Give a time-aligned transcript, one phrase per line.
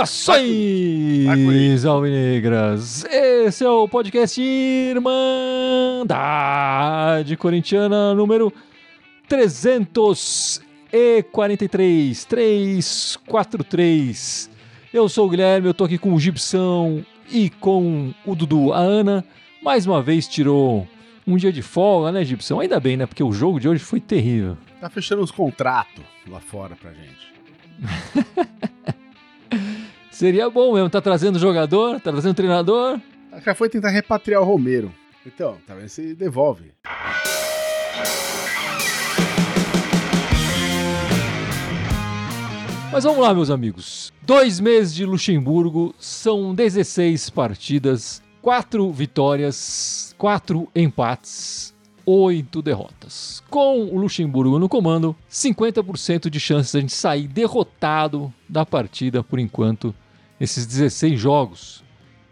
[0.00, 3.04] Saudações, alvinegras!
[3.04, 6.16] Esse é o podcast Irmandade
[7.36, 8.50] Corintiana número
[9.28, 14.50] 343, 343.
[14.92, 18.72] Eu sou o Guilherme, eu tô aqui com o Gibson e com o Dudu.
[18.72, 19.24] A Ana,
[19.62, 20.86] mais uma vez, tirou
[21.26, 22.60] um dia de folga, né, Gibson?
[22.60, 23.06] Ainda bem, né?
[23.06, 24.56] Porque o jogo de hoje foi terrível.
[24.80, 27.30] Tá fechando uns contratos lá fora pra gente.
[30.10, 33.00] Seria bom mesmo, tá trazendo jogador, tá trazendo treinador.
[33.44, 34.92] Já foi tentar repatriar o Romero.
[35.24, 36.72] Então, talvez se devolve.
[42.92, 44.12] Mas vamos lá, meus amigos.
[44.20, 51.72] Dois meses de Luxemburgo são 16 partidas, 4 vitórias, 4 empates,
[52.04, 53.44] 8 derrotas.
[53.48, 59.22] Com o Luxemburgo no comando, 50% de chances de a gente sair derrotado da partida
[59.22, 59.94] por enquanto
[60.40, 61.84] nesses 16 jogos.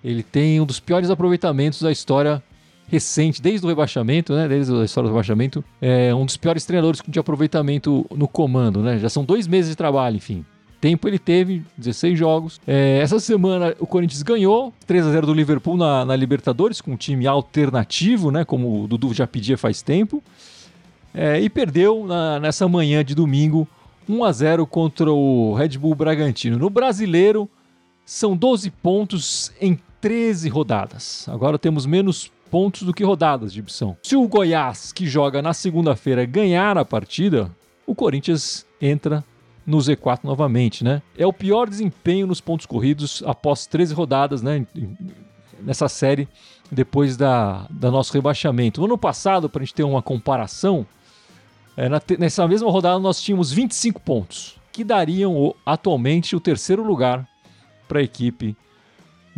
[0.02, 2.42] Ele tem um dos piores aproveitamentos da história
[2.88, 4.48] recente, desde o rebaixamento, né?
[4.48, 8.98] Desde a história do rebaixamento, é um dos piores treinadores de aproveitamento no comando, né?
[8.98, 10.44] Já são dois meses de trabalho, enfim.
[10.80, 12.60] Tempo ele teve, 16 jogos.
[12.66, 16.92] É, essa semana o Corinthians ganhou 3 a 0 do Liverpool na, na, Libertadores, com
[16.92, 18.44] um time alternativo, né?
[18.44, 20.22] Como o Dudu já pedia faz tempo.
[21.12, 23.66] É, e perdeu na, nessa manhã de domingo
[24.08, 26.56] 1 a 0 contra o Red Bull Bragantino.
[26.56, 27.50] No brasileiro,
[28.06, 31.28] são 12 pontos em 13 rodadas.
[31.28, 33.96] Agora temos menos pontos do que rodadas de opção.
[34.02, 37.50] Se o Goiás, que joga na segunda-feira, ganhar a partida,
[37.86, 39.24] o Corinthians entra
[39.66, 41.02] no Z4 novamente, né?
[41.16, 44.66] É o pior desempenho nos pontos corridos após 13 rodadas, né?
[45.60, 46.28] Nessa série,
[46.70, 48.80] depois da, da nosso rebaixamento.
[48.80, 50.86] No ano passado, para a gente ter uma comparação,
[51.76, 57.28] é, na, nessa mesma rodada nós tínhamos 25 pontos, que dariam atualmente o terceiro lugar
[57.86, 58.56] para a equipe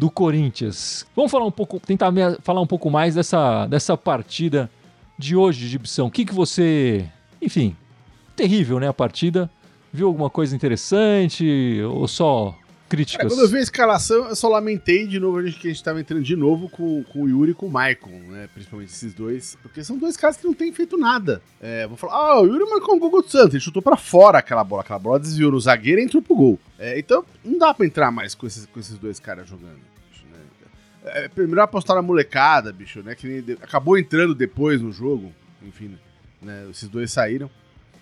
[0.00, 1.06] do Corinthians.
[1.14, 4.70] Vamos falar um pouco, tentar falar um pouco mais dessa, dessa partida
[5.18, 6.06] de hoje, Gibson.
[6.06, 7.04] O que, que você.
[7.40, 7.76] Enfim,
[8.34, 8.88] terrível, né?
[8.88, 9.50] A partida.
[9.92, 12.54] Viu alguma coisa interessante ou só
[12.90, 13.28] críticas?
[13.28, 15.78] quando eu vi a escalação, eu só lamentei de novo a gente, que a gente
[15.78, 18.48] estava entrando de novo com, com o Yuri e com o Maicon, né?
[18.52, 21.40] Principalmente esses dois, porque são dois caras que não têm feito nada.
[21.60, 24.38] É, vou falar, ah, o Yuri marcou um gol do Santos, ele chutou para fora
[24.38, 26.58] aquela bola, aquela bola desviou no zagueiro e entrou pro gol.
[26.78, 29.78] É, então, não dá para entrar mais com esses, com esses dois caras jogando.
[30.32, 30.40] Né?
[31.04, 33.14] É, primeiro apostar na molecada, bicho, né?
[33.14, 35.96] Que acabou entrando depois no jogo, enfim,
[36.42, 36.66] né?
[36.68, 37.48] Esses dois saíram.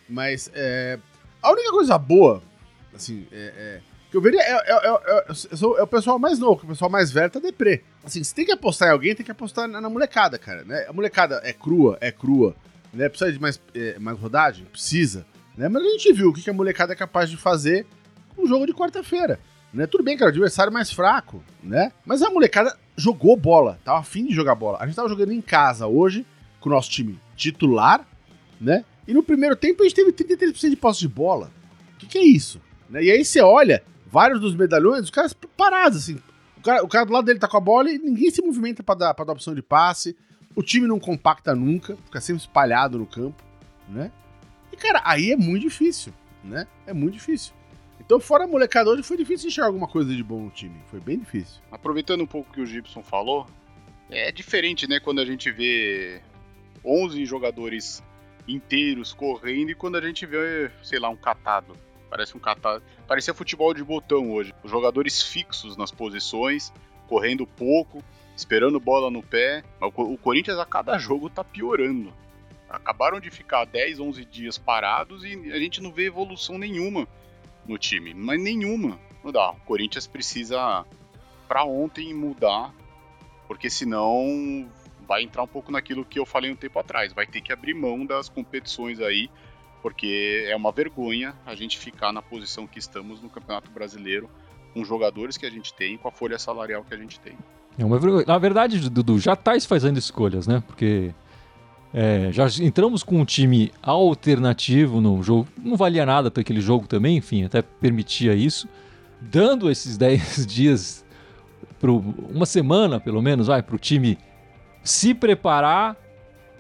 [0.08, 0.98] Mas é,
[1.42, 2.42] a única coisa boa,
[2.94, 3.80] assim, é, é
[4.18, 7.38] eu veria é, é, é, é, o pessoal mais novo, o pessoal mais velho tá
[7.38, 7.82] deprê.
[8.04, 10.86] Assim, se tem que apostar em alguém, tem que apostar na, na molecada, cara, né?
[10.88, 12.56] A molecada é crua, é crua,
[12.92, 13.08] né?
[13.08, 13.60] Precisa de mais,
[14.00, 14.64] mais rodagem?
[14.66, 15.24] Precisa,
[15.56, 15.68] né?
[15.68, 17.86] Mas a gente viu o que, que a molecada é capaz de fazer
[18.36, 19.38] no jogo de quarta-feira,
[19.72, 19.86] né?
[19.86, 21.92] Tudo bem, cara, o adversário mais fraco, né?
[22.04, 24.78] Mas a molecada jogou bola, tava afim de jogar bola.
[24.80, 26.26] A gente tava jogando em casa hoje,
[26.60, 28.04] com o nosso time titular,
[28.60, 28.84] né?
[29.06, 31.50] E no primeiro tempo a gente teve 33% de posse de bola.
[31.94, 32.60] O que, que é isso?
[32.90, 33.04] Né?
[33.04, 36.18] E aí você olha vários dos medalhões, os caras parados, assim.
[36.56, 38.82] O cara, o cara do lado dele tá com a bola e ninguém se movimenta
[38.82, 40.16] para dar, pra dar opção de passe.
[40.56, 43.42] O time não compacta nunca, fica sempre espalhado no campo,
[43.88, 44.10] né?
[44.72, 46.66] E, cara, aí é muito difícil, né?
[46.86, 47.52] É muito difícil.
[48.00, 50.80] Então, fora a molecada hoje, foi difícil enxergar alguma coisa de bom no time.
[50.90, 51.60] Foi bem difícil.
[51.70, 53.46] Aproveitando um pouco o que o Gibson falou,
[54.10, 56.20] é diferente, né, quando a gente vê
[56.84, 58.02] 11 jogadores
[58.48, 61.76] inteiros correndo e quando a gente vê, sei lá, um catado.
[62.10, 62.82] Parece um catado.
[63.06, 64.54] Parecia futebol de botão hoje.
[64.62, 66.72] Os jogadores fixos nas posições,
[67.06, 68.02] correndo pouco,
[68.36, 69.62] esperando bola no pé.
[69.80, 72.12] O Corinthians a cada jogo tá piorando.
[72.68, 77.08] Acabaram de ficar 10, 11 dias parados e a gente não vê evolução nenhuma
[77.66, 78.14] no time.
[78.14, 78.98] Mas nenhuma.
[79.22, 79.50] Não dá.
[79.50, 80.84] O Corinthians precisa,
[81.46, 82.74] para ontem, mudar.
[83.46, 84.68] Porque senão
[85.06, 87.12] vai entrar um pouco naquilo que eu falei um tempo atrás.
[87.12, 89.30] Vai ter que abrir mão das competições aí,
[89.82, 94.28] porque é uma vergonha a gente ficar na posição que estamos no Campeonato Brasileiro,
[94.74, 97.36] com os jogadores que a gente tem, com a folha salarial que a gente tem.
[97.78, 98.24] É uma vergonha.
[98.26, 100.62] Na verdade, Dudu, já está fazendo escolhas, né?
[100.66, 101.14] Porque
[101.94, 105.48] é, já entramos com um time alternativo no jogo.
[105.56, 108.68] Não valia nada para aquele jogo também, enfim, até permitia isso.
[109.20, 111.04] Dando esses 10 dias,
[111.78, 111.98] pro,
[112.28, 114.18] uma semana pelo menos, vai, para o time
[114.82, 115.96] se preparar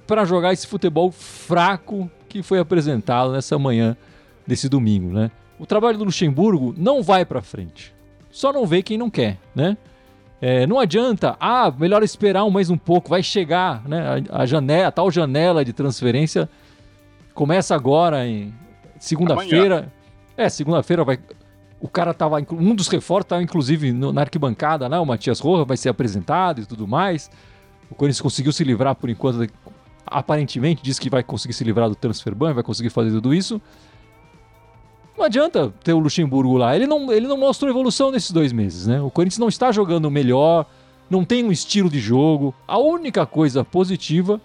[0.06, 3.96] para jogar esse futebol fraco que foi apresentado nessa manhã
[4.46, 5.30] desse domingo, né?
[5.58, 7.92] O trabalho do Luxemburgo não vai para frente.
[8.30, 9.76] Só não vê quem não quer, né?
[10.40, 14.24] É, não adianta, ah, melhor esperar um mais um pouco, vai chegar, né?
[14.30, 16.48] A, a janela, a tal janela de transferência
[17.34, 18.54] começa agora em
[19.00, 19.92] segunda-feira.
[20.36, 21.18] É, segunda-feira vai.
[21.80, 22.38] O cara tava.
[22.52, 24.98] Um dos reforços estava, inclusive, no, na arquibancada, né?
[24.98, 27.28] O Matias Roja vai ser apresentado e tudo mais.
[27.90, 29.48] O Corinthians conseguiu se livrar por enquanto.
[30.10, 33.60] Aparentemente, diz que vai conseguir se livrar do transfer ban, vai conseguir fazer tudo isso.
[35.16, 36.76] Não adianta ter o Luxemburgo lá.
[36.76, 39.00] Ele não, ele não mostrou evolução nesses dois meses, né?
[39.00, 40.66] O Corinthians não está jogando melhor,
[41.10, 42.54] não tem um estilo de jogo.
[42.66, 44.40] A única coisa positiva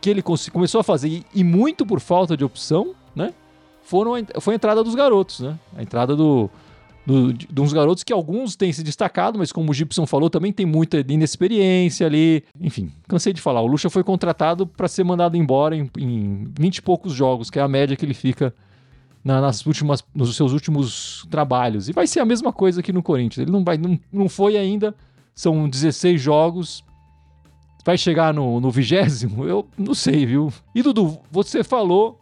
[0.00, 3.32] que ele começou a fazer, e muito por falta de opção, né?
[3.82, 5.58] Foram a, foi a entrada dos garotos, né?
[5.76, 6.50] A entrada do,
[7.10, 10.52] do, de uns garotos que alguns têm se destacado, mas como o Gibson falou, também
[10.52, 12.44] tem muita inexperiência ali.
[12.60, 13.60] Enfim, cansei de falar.
[13.60, 17.58] O Lucha foi contratado para ser mandado embora em, em 20 e poucos jogos, que
[17.58, 18.54] é a média que ele fica
[19.24, 21.88] na, nas últimas, nos seus últimos trabalhos.
[21.88, 23.42] E vai ser a mesma coisa aqui no Corinthians.
[23.42, 24.94] Ele não, vai, não, não foi ainda,
[25.34, 26.84] são 16 jogos.
[27.84, 29.44] Vai chegar no vigésimo?
[29.46, 30.52] Eu não sei, viu?
[30.74, 32.19] E Dudu, você falou,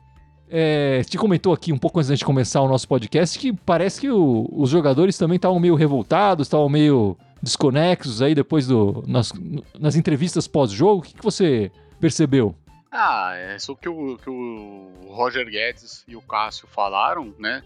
[0.50, 4.10] é, te comentou aqui um pouco antes de começar o nosso podcast que parece que
[4.10, 9.32] o, os jogadores também estavam meio revoltados, estavam meio desconexos aí depois do nas,
[9.78, 11.00] nas entrevistas pós-jogo.
[11.00, 12.54] O que, que você percebeu?
[12.90, 17.62] Ah, é só que o que o Roger Guedes e o Cássio falaram, né?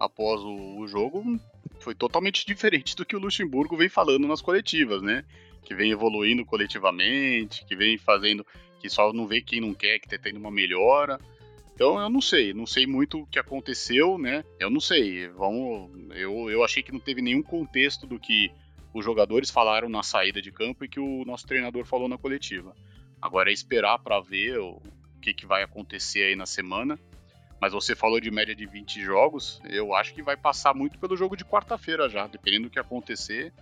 [0.00, 1.38] Após o, o jogo,
[1.78, 5.24] foi totalmente diferente do que o Luxemburgo vem falando nas coletivas, né?
[5.62, 8.46] Que vem evoluindo coletivamente, que vem fazendo.
[8.80, 11.20] que só não vê quem não quer, que tá tendo uma melhora.
[11.74, 14.44] Então eu não sei, não sei muito o que aconteceu, né?
[14.58, 15.28] Eu não sei.
[15.28, 18.50] Vamos, eu, eu achei que não teve nenhum contexto do que
[18.94, 22.74] os jogadores falaram na saída de campo e que o nosso treinador falou na coletiva.
[23.20, 24.80] Agora é esperar para ver o
[25.20, 26.98] que, que vai acontecer aí na semana.
[27.60, 31.16] Mas você falou de média de 20 jogos, eu acho que vai passar muito pelo
[31.16, 33.52] jogo de quarta-feira já, dependendo do que acontecer.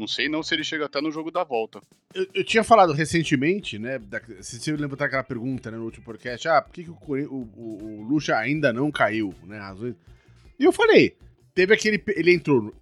[0.00, 1.82] Não sei não se ele chega até no jogo da volta.
[2.14, 3.98] Eu, eu tinha falado recentemente, né?
[3.98, 6.96] Da, se você lembrar aquela pergunta né, no último podcast, ah, por que, que o,
[6.96, 9.60] o, o, Lucha ainda não caiu, né?
[10.58, 11.18] E eu falei,
[11.54, 12.02] teve aquele.
[12.16, 12.74] Ele entrou.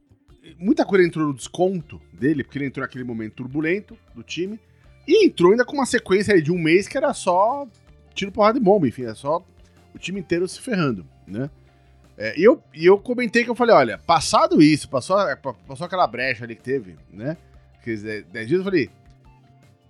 [0.59, 4.61] Muita coisa entrou no desconto dele, porque ele entrou naquele momento turbulento do time.
[5.05, 7.67] E entrou ainda com uma sequência de um mês que era só
[8.15, 9.44] tiro, porrada de bomba, enfim, é só
[9.93, 11.50] o time inteiro se ferrando, né?
[12.19, 15.17] É, e, eu, eu comentei que eu falei, olha, passado isso, passou,
[15.67, 17.37] passou aquela brecha ali que teve, né?
[17.81, 18.91] Aqueles 10 dias, eu falei,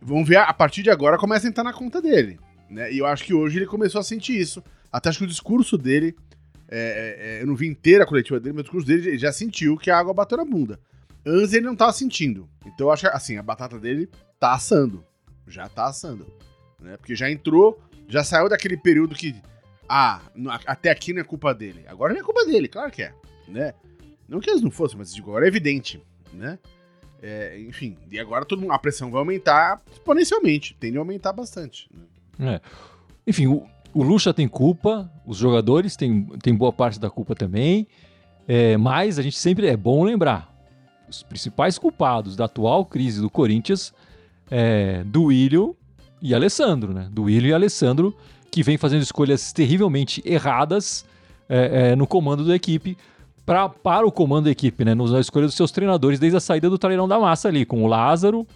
[0.00, 2.38] vamos ver, a partir de agora começa a entrar na conta dele,
[2.68, 2.92] né?
[2.92, 4.62] E eu acho que hoje ele começou a sentir isso.
[4.92, 6.14] Até acho que o discurso dele,
[6.70, 9.18] é, é, é eu não vi inteira a coletiva dele, mas o discurso dele ele
[9.18, 10.78] já sentiu que a água bateu na bunda.
[11.26, 12.48] Antes ele não tava sentindo.
[12.66, 14.08] Então eu acho que, assim, a batata dele
[14.38, 15.04] tá assando
[15.48, 16.26] já tá assando.
[16.80, 16.96] Né?
[16.96, 19.34] Porque já entrou, já saiu daquele período que.
[19.88, 20.20] Ah,
[20.66, 21.84] até aqui não é culpa dele.
[21.88, 23.14] Agora não é culpa dele, claro que é.
[23.46, 23.72] Né?
[24.28, 26.02] Não que eles não fossem, mas agora é evidente.
[26.32, 26.58] Né?
[27.22, 31.88] É, enfim, e agora todo mundo, a pressão vai aumentar exponencialmente, tende a aumentar bastante.
[32.38, 32.54] Né?
[32.54, 32.60] É.
[33.26, 37.86] Enfim, o, o Lucha tem culpa, os jogadores têm, têm boa parte da culpa também,
[38.46, 40.54] é, mas a gente sempre é bom lembrar:
[41.08, 43.92] os principais culpados da atual crise do Corinthians
[44.50, 45.76] é, do Willio
[46.22, 47.08] e Alessandro, né?
[47.10, 48.16] Do Willio e Alessandro,
[48.50, 51.04] que vem fazendo escolhas terrivelmente erradas
[51.48, 52.96] é, é, no comando da equipe,
[53.44, 54.94] pra, para o comando da equipe, né?
[54.94, 57.86] Na escolha dos seus treinadores desde a saída do Trairão da Massa ali, com o
[57.86, 58.46] Lázaro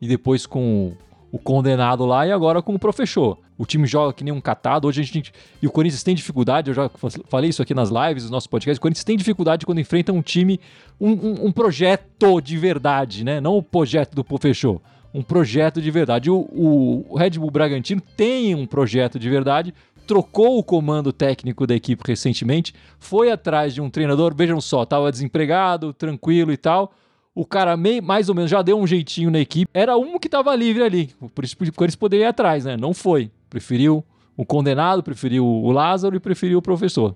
[0.00, 0.92] e depois com
[1.32, 3.38] o condenado lá e agora com o professor.
[3.58, 4.86] O time joga que nem um catado.
[4.86, 5.32] Hoje a gente.
[5.60, 6.90] E o Corinthians tem dificuldade, eu já
[7.28, 8.78] falei isso aqui nas lives, nos nossos podcasts.
[8.78, 10.60] O Corinthians tem dificuldade quando enfrenta um time,
[11.00, 13.40] um, um, um projeto de verdade, né?
[13.40, 14.80] Não o projeto do professor
[15.16, 16.30] um projeto de verdade.
[16.30, 19.72] O, o, Red Bull Bragantino tem um projeto de verdade,
[20.06, 25.10] trocou o comando técnico da equipe recentemente, foi atrás de um treinador, vejam só, estava
[25.10, 26.92] desempregado, tranquilo e tal.
[27.34, 29.70] O cara meio, mais ou menos já deu um jeitinho na equipe.
[29.72, 31.10] Era um que estava livre ali.
[31.34, 32.76] Por isso que eles poderiam ir atrás, né?
[32.76, 33.30] Não foi.
[33.50, 34.04] Preferiu
[34.36, 37.14] o condenado, preferiu o Lázaro e preferiu o professor.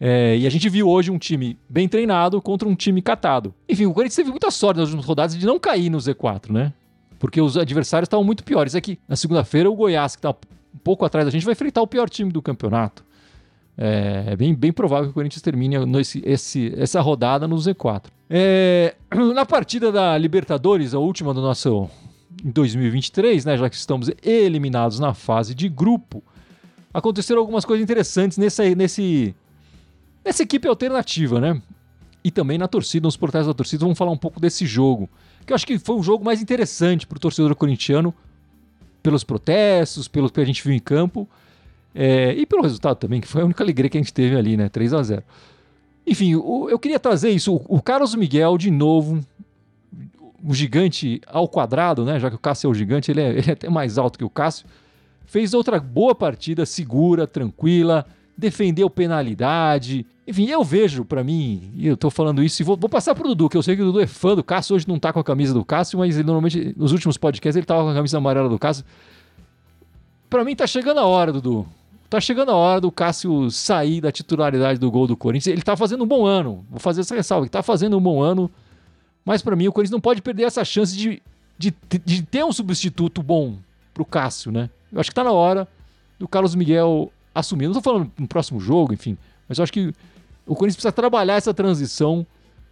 [0.00, 3.54] É, e a gente viu hoje um time bem treinado contra um time catado.
[3.68, 6.72] Enfim, o Corinthians teve muita sorte nas últimas rodadas de não cair no Z4, né?
[7.22, 8.74] Porque os adversários estavam muito piores.
[8.74, 11.80] É que na segunda-feira o Goiás, que está um pouco atrás da gente, vai enfrentar
[11.80, 13.04] o pior time do campeonato.
[13.78, 18.06] É, é bem, bem provável que o Corinthians termine nesse, esse, essa rodada no Z4.
[18.28, 18.96] É,
[19.36, 21.88] na partida da Libertadores, a última do nosso
[22.44, 26.24] em 2023, né, já que estamos eliminados na fase de grupo,
[26.92, 29.32] aconteceram algumas coisas interessantes nessa, nesse,
[30.24, 31.62] nessa equipe alternativa, né?
[32.24, 35.08] E também na torcida, nos protestos da torcida, vamos falar um pouco desse jogo
[35.46, 38.14] que eu acho que foi o jogo mais interessante para o torcedor corintiano,
[39.02, 41.28] pelos protestos, pelo que a gente viu em campo,
[41.94, 44.56] é, e pelo resultado também, que foi a única alegria que a gente teve ali,
[44.56, 44.68] né?
[44.68, 45.22] 3 a 0
[46.06, 47.54] Enfim, o, eu queria trazer isso.
[47.54, 49.20] O, o Carlos Miguel, de novo,
[50.42, 52.18] o gigante ao quadrado, né?
[52.18, 54.24] Já que o Cássio é o gigante, ele é, ele é até mais alto que
[54.24, 54.66] o Cássio.
[55.26, 60.06] Fez outra boa partida, segura, tranquila, defendeu penalidade.
[60.26, 63.28] Enfim, eu vejo para mim, e eu tô falando isso, e vou, vou passar pro
[63.28, 65.18] Dudu, que eu sei que o Dudu é fã do Cássio, hoje não tá com
[65.18, 68.18] a camisa do Cássio, mas ele normalmente, nos últimos podcasts, ele tava com a camisa
[68.18, 68.84] amarela do Cássio.
[70.30, 71.66] Pra mim tá chegando a hora, Dudu.
[72.08, 75.52] Tá chegando a hora do Cássio sair da titularidade do gol do Corinthians.
[75.52, 76.64] Ele tá fazendo um bom ano.
[76.70, 77.44] Vou fazer essa ressalva.
[77.44, 78.50] Ele tá fazendo um bom ano.
[79.24, 81.22] Mas para mim o Corinthians não pode perder essa chance de,
[81.56, 81.74] de,
[82.04, 83.56] de ter um substituto bom
[83.94, 84.68] pro Cássio, né?
[84.92, 85.66] Eu acho que tá na hora
[86.18, 87.66] do Carlos Miguel assumir.
[87.66, 89.16] Não tô falando no próximo jogo, enfim.
[89.48, 89.92] Mas eu acho que
[90.46, 92.26] o Corinthians precisa trabalhar essa transição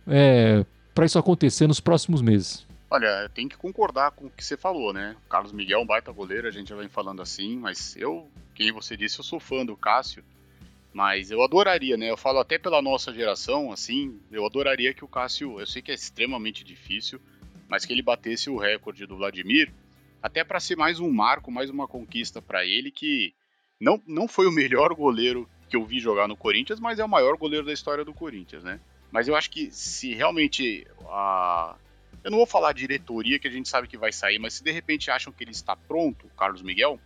[0.07, 0.65] é,
[0.95, 2.67] para isso acontecer nos próximos meses.
[2.91, 5.15] Olha, tem que concordar com o que você falou, né?
[5.27, 8.29] O Carlos Miguel é um baita goleiro, a gente já vem falando assim, mas eu,
[8.53, 10.25] quem você disse, eu sou fã do Cássio,
[10.93, 12.11] mas eu adoraria, né?
[12.11, 15.93] Eu falo até pela nossa geração, assim, eu adoraria que o Cássio, eu sei que
[15.93, 17.21] é extremamente difícil,
[17.69, 19.73] mas que ele batesse o recorde do Vladimir,
[20.21, 23.33] até para ser mais um marco, mais uma conquista para ele, que
[23.81, 27.09] não, não foi o melhor goleiro que eu vi jogar no Corinthians, mas é o
[27.09, 28.79] maior goleiro da história do Corinthians, né?
[29.11, 31.77] Mas eu acho que se realmente a
[32.23, 34.71] eu não vou falar diretoria, que a gente sabe que vai sair, mas se de
[34.71, 37.01] repente acham que ele está pronto, Carlos Miguel,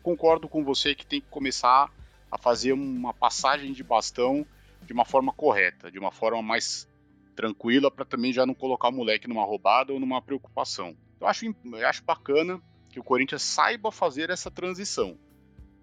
[0.00, 1.90] concordo com você que tem que começar
[2.30, 4.46] a fazer uma passagem de bastão
[4.82, 6.88] de uma forma correta, de uma forma mais
[7.34, 10.96] tranquila, para também já não colocar o moleque numa roubada ou numa preocupação.
[11.20, 15.18] Eu acho, eu acho bacana que o Corinthians saiba fazer essa transição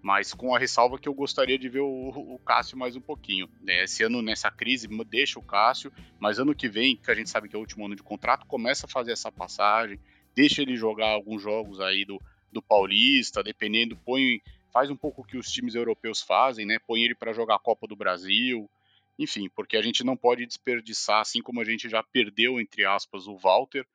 [0.08, 3.46] mas com a ressalva que eu gostaria de ver o, o Cássio mais um pouquinho.
[3.60, 3.84] Né?
[3.84, 7.46] Esse ano, nessa crise, deixa o Cássio, mas ano que vem, que a gente sabe
[7.46, 10.00] que é o último ano de contrato, começa a fazer essa passagem,
[10.34, 12.18] deixa ele jogar alguns jogos aí do,
[12.50, 14.40] do Paulista, dependendo, põe,
[14.72, 16.78] faz um pouco o que os times europeus fazem, né?
[16.86, 18.66] Põe ele para jogar a Copa do Brasil,
[19.18, 23.26] enfim, porque a gente não pode desperdiçar, assim como a gente já perdeu, entre aspas,
[23.26, 23.86] o Walter,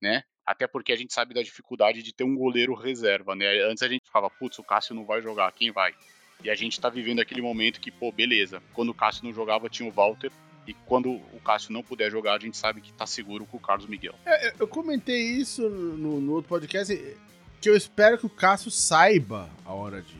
[0.00, 0.24] né?
[0.46, 3.62] Até porque a gente sabe da dificuldade de ter um goleiro reserva, né?
[3.64, 5.94] Antes a gente falava, putz, o Cássio não vai jogar, quem vai?
[6.42, 8.60] E a gente tá vivendo aquele momento que, pô, beleza.
[8.72, 10.32] Quando o Cássio não jogava, tinha o Walter.
[10.66, 13.60] E quando o Cássio não puder jogar, a gente sabe que tá seguro com o
[13.60, 14.14] Carlos Miguel.
[14.26, 17.16] É, eu comentei isso no, no, outro podcast,
[17.60, 20.16] que eu espero que o Cássio saiba a hora de,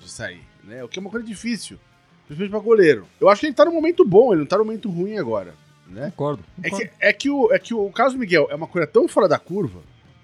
[0.00, 0.82] de sair, né?
[0.82, 1.78] O que é uma coisa difícil,
[2.26, 3.08] principalmente pra goleiro.
[3.20, 5.54] Eu acho que ele tá num momento bom, ele não tá num momento ruim agora
[5.94, 6.10] né?
[6.10, 6.44] Concordo.
[6.56, 6.84] concordo.
[6.84, 9.28] É, que, é, que o, é que o Carlos Miguel é uma coisa tão fora
[9.28, 9.80] da curva,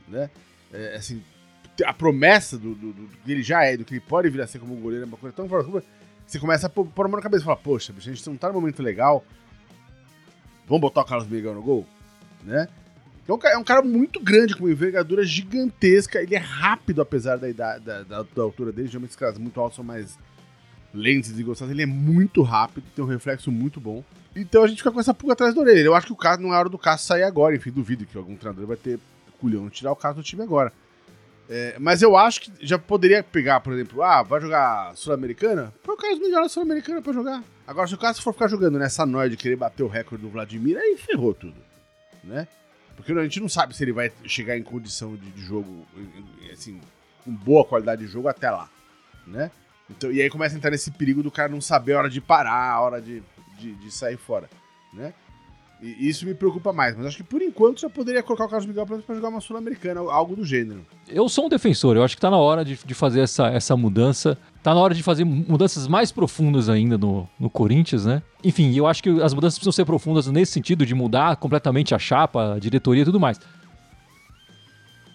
[0.09, 0.29] né?
[0.73, 1.23] É, assim,
[1.85, 4.47] a promessa do, do, do, que ele já é, do que ele pode vir a
[4.47, 5.87] ser como goleiro, é uma coisa tão fora da curva,
[6.27, 8.49] você começa a pôr, a mão na cabeça e fala, poxa, a gente não tá
[8.49, 9.25] num momento legal,
[10.67, 11.87] vamos botar o Carlos Miguel no gol,
[12.43, 12.69] né?
[13.23, 17.49] Então é um cara muito grande, com uma envergadura gigantesca, ele é rápido apesar da,
[17.49, 20.19] idade, da, da, da altura dele, geralmente os caras muito altos são mais
[20.93, 24.05] lentes e gostosos, ele é muito rápido, tem um reflexo muito bom.
[24.34, 25.87] Então a gente fica com essa pulga atrás da orelha.
[25.87, 27.56] Eu acho que o caso não é hora do Cássio sair agora.
[27.56, 28.99] Enfim, duvido que algum treinador vai ter
[29.40, 30.72] culhão de tirar o caso do time agora.
[31.49, 35.75] É, mas eu acho que já poderia pegar, por exemplo, ah, vai jogar Sul-Americana?
[35.82, 37.42] Põe o Miguel na Sul-Americana pra jogar.
[37.66, 40.30] Agora, se o Cássio for ficar jogando nessa noia de querer bater o recorde do
[40.30, 41.56] Vladimir, aí ferrou tudo.
[42.22, 42.46] Né?
[42.94, 45.84] Porque a gente não sabe se ele vai chegar em condição de, de jogo,
[46.52, 46.80] assim,
[47.25, 48.70] com boa qualidade de jogo até lá.
[49.26, 49.50] Né?
[49.90, 52.20] Então, e aí começa a entrar nesse perigo do cara não saber a hora de
[52.20, 53.22] parar, a hora de
[53.61, 54.49] de, de sair fora,
[54.93, 55.12] né?
[55.83, 58.67] E isso me preocupa mais, mas acho que por enquanto já poderia colocar o Carlos
[58.67, 60.85] Miguel para jogar uma Sul-Americana, algo do gênero.
[61.09, 63.75] Eu sou um defensor, eu acho que tá na hora de, de fazer essa, essa
[63.75, 64.37] mudança.
[64.62, 68.23] Tá na hora de fazer mudanças mais profundas ainda no, no Corinthians, né?
[68.45, 71.99] Enfim, eu acho que as mudanças precisam ser profundas nesse sentido, de mudar completamente a
[71.99, 73.40] chapa, a diretoria e tudo mais.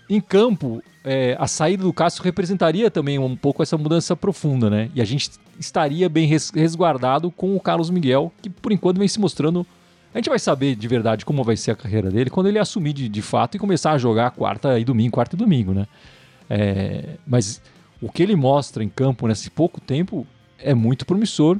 [0.09, 4.89] Em campo, é, a saída do Cássio representaria também um pouco essa mudança profunda, né?
[4.93, 9.19] E a gente estaria bem resguardado com o Carlos Miguel, que por enquanto vem se
[9.19, 9.65] mostrando.
[10.13, 12.93] A gente vai saber de verdade como vai ser a carreira dele quando ele assumir
[12.93, 15.87] de, de fato e começar a jogar quarta e domingo, quarta e domingo, né?
[16.49, 17.61] É, mas
[18.01, 20.25] o que ele mostra em campo nesse pouco tempo
[20.57, 21.59] é muito promissor,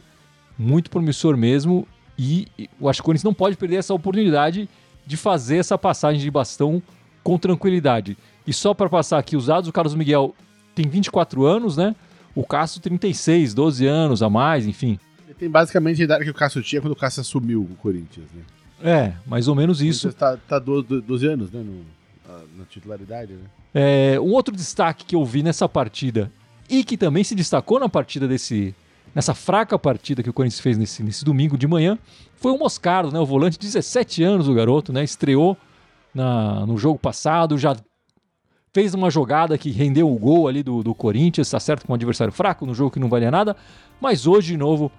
[0.57, 1.87] muito promissor mesmo.
[2.17, 2.47] E
[2.79, 4.69] o Corinthians não pode perder essa oportunidade
[5.05, 6.81] de fazer essa passagem de bastão
[7.23, 8.17] com tranquilidade.
[8.47, 10.35] E só para passar aqui os dados, o Carlos Miguel
[10.73, 11.95] tem 24 anos, né?
[12.33, 14.99] O Cássio, 36, 12 anos a mais, enfim.
[15.25, 18.27] Ele tem basicamente a idade que o Cássio tinha quando o Cássio assumiu o Corinthians,
[18.33, 18.41] né?
[18.83, 20.11] É, mais ou menos isso.
[20.13, 21.61] Tá, tá 12, 12 anos, né?
[21.61, 21.85] No,
[22.57, 23.43] na titularidade, né?
[23.73, 26.31] É, um outro destaque que eu vi nessa partida
[26.69, 28.73] e que também se destacou na partida desse.
[29.13, 31.97] Nessa fraca partida que o Corinthians fez nesse, nesse domingo de manhã,
[32.35, 33.19] foi o Moscardo, né?
[33.19, 35.05] O volante, 17 anos o garoto, né?
[35.05, 35.57] Estreou
[36.13, 37.77] na, no jogo passado, já
[38.75, 41.95] fez uma jogada que rendeu o gol ali do, do Corinthians, tá certo com um
[41.95, 43.55] adversário fraco, no jogo que não valia nada,
[44.01, 44.91] mas hoje de novo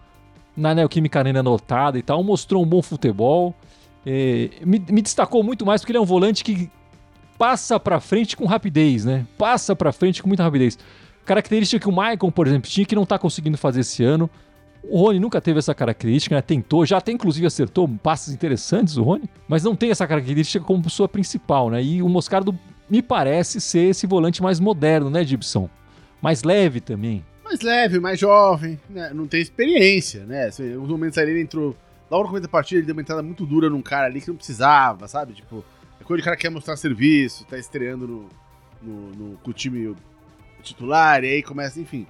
[0.56, 3.54] na Neoquímica Arena anotada e tal, mostrou um bom futebol.
[4.06, 6.70] É, me, me, destacou muito mais porque ele é um volante que
[7.36, 9.26] passa para frente com rapidez, né?
[9.36, 10.78] Passa para frente com muita rapidez.
[11.26, 14.30] Característica que o Michael, por exemplo, tinha que não tá conseguindo fazer esse ano.
[14.88, 16.40] O Rony nunca teve essa característica, né?
[16.40, 20.88] Tentou, já até inclusive acertou passes interessantes o Rony, mas não tem essa característica como
[20.88, 21.82] sua principal, né?
[21.82, 25.68] E o Moscardo me parece ser esse volante mais moderno, né, Gibson?
[26.20, 27.24] Mais leve também.
[27.44, 29.12] Mais leve, mais jovem, né?
[29.14, 30.48] Não tem experiência, né?
[30.48, 31.76] Os momentos ali ele entrou.
[32.10, 34.28] Logo no começo da partida, ele deu uma entrada muito dura num cara ali que
[34.28, 35.34] não precisava, sabe?
[35.34, 35.64] Tipo,
[36.00, 38.28] é quando o cara quer mostrar serviço, tá estreando no,
[38.82, 39.94] no, no, com o time
[40.62, 42.06] titular, e aí começa, enfim.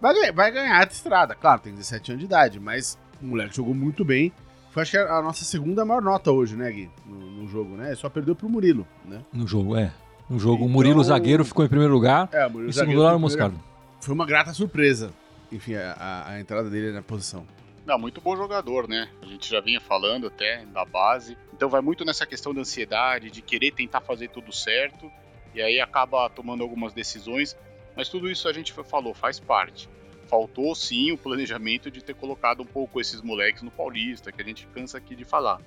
[0.00, 3.74] Vai, vai ganhar de estrada, claro, tem 17 anos de idade, mas o moleque jogou
[3.74, 4.32] muito bem.
[4.70, 6.90] Foi acho que a nossa segunda maior nota hoje, né, Gui?
[7.04, 7.94] No, no jogo, né?
[7.94, 9.20] Só perdeu pro Murilo, né?
[9.32, 9.92] No jogo, é.
[10.30, 12.28] No jogo, então, o Murilo zagueiro ficou em primeiro lugar.
[12.32, 13.60] É, o Murilo em segundo lugar o Moscardo.
[14.00, 15.10] Foi uma grata surpresa,
[15.50, 17.44] enfim, a, a, a entrada dele na posição.
[17.84, 19.10] Não, muito bom jogador, né?
[19.20, 21.36] A gente já vinha falando até da base.
[21.52, 25.10] Então vai muito nessa questão da ansiedade, de querer tentar fazer tudo certo.
[25.54, 27.56] E aí acaba tomando algumas decisões
[27.96, 29.88] mas tudo isso a gente falou, faz parte.
[30.26, 34.44] Faltou sim o planejamento de ter colocado um pouco esses moleques no Paulista, que a
[34.44, 35.60] gente cansa aqui de falar.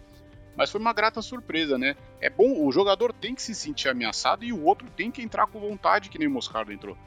[0.56, 1.96] Mas foi uma grata surpresa, né?
[2.22, 5.48] É bom, o jogador tem que se sentir ameaçado e o outro tem que entrar
[5.48, 6.98] com vontade, que nem o Moscardo entrou.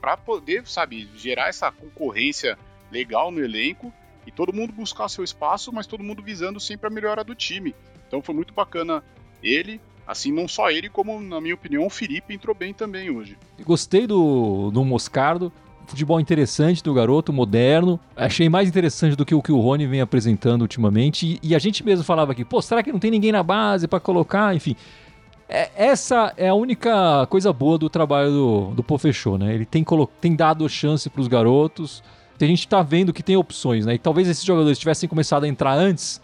[0.00, 2.58] Pra poder, sabe, gerar essa concorrência
[2.90, 3.92] legal no elenco
[4.26, 7.74] e todo mundo buscar seu espaço, mas todo mundo visando sempre a melhora do time.
[8.06, 9.02] Então foi muito bacana
[9.42, 13.36] ele, Assim, não só ele, como, na minha opinião, o Felipe entrou bem também hoje.
[13.60, 15.52] Gostei do, do Moscardo.
[15.88, 17.98] Futebol interessante do garoto, moderno.
[18.14, 21.40] Achei mais interessante do que o que o Rony vem apresentando ultimamente.
[21.42, 23.88] E, e a gente mesmo falava aqui, pô, será que não tem ninguém na base
[23.88, 24.54] para colocar?
[24.54, 24.76] Enfim,
[25.48, 29.54] é, essa é a única coisa boa do trabalho do, do Pofechou, né?
[29.54, 29.82] Ele tem,
[30.20, 32.02] tem dado chance para os garotos.
[32.38, 33.94] A gente está vendo que tem opções, né?
[33.94, 36.20] E talvez esses jogadores tivessem começado a entrar antes,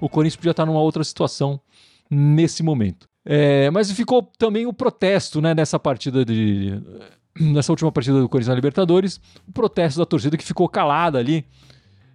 [0.00, 1.60] o Corinthians podia estar numa outra situação
[2.08, 3.08] nesse momento.
[3.30, 6.80] É, mas ficou também o protesto né, nessa partida de.
[7.52, 11.44] Nessa última partida do Corinthians na Libertadores, o protesto da torcida que ficou calada ali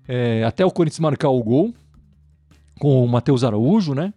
[0.07, 1.73] é, até o Corinthians marcar o gol
[2.79, 4.13] com o Matheus Araújo, né?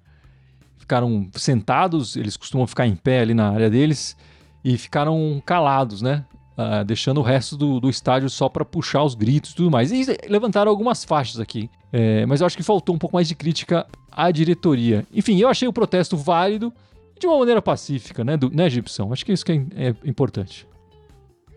[0.79, 4.17] Ficaram sentados, eles costumam ficar em pé ali na área deles
[4.65, 6.25] e ficaram calados, né?
[6.59, 9.93] Uh, deixando o resto do, do estádio só para puxar os gritos e tudo mais.
[9.93, 11.69] E levantaram algumas faixas aqui.
[11.93, 15.07] É, mas eu acho que faltou um pouco mais de crítica à diretoria.
[15.13, 16.73] Enfim, eu achei o protesto válido
[17.21, 19.13] de uma maneira pacífica, né, do, né Gibson?
[19.13, 20.67] Acho que isso que é, é importante.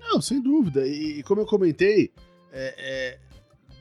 [0.10, 0.88] Não, sem dúvida.
[0.88, 2.12] E, como eu comentei,
[2.52, 3.20] é, é,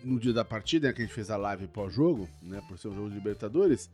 [0.04, 2.88] no dia da partida, né, que a gente fez a live pós-jogo, né, por ser
[2.88, 3.90] um jogo de Libertadores,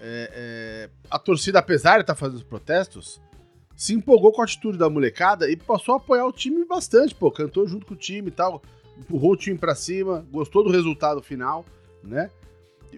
[0.00, 3.20] é, é, a torcida, apesar de estar tá fazendo os protestos,
[3.76, 7.30] se empolgou com a atitude da molecada e passou a apoiar o time bastante, pô,
[7.30, 8.62] cantou junto com o time e tal,
[8.98, 11.64] empurrou o time para cima, gostou do resultado final,
[12.02, 12.30] né?